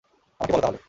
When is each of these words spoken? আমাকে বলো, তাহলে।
আমাকে 0.39 0.53
বলো, 0.53 0.61
তাহলে। 0.61 0.79